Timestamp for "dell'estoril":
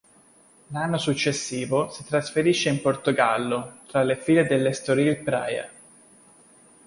4.47-5.15